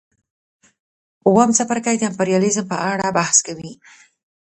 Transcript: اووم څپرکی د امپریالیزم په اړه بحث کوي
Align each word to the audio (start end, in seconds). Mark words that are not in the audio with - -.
اووم 1.27 1.49
څپرکی 1.57 1.95
د 1.97 2.03
امپریالیزم 2.09 2.65
په 2.71 2.77
اړه 2.91 3.07
بحث 3.17 3.37
کوي 3.47 3.71